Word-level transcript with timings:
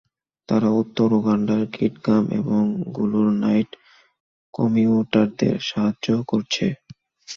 তারা 0.49 0.69
উত্তর 0.81 1.07
উগান্ডার 1.13 1.61
কিটগাম 1.73 2.23
এবং 2.39 2.61
গুলুর 2.95 3.29
নাইট 3.43 3.69
কমিউটারদের 4.53 5.55
সাহায্য 5.69 6.07
করছে। 6.27 6.65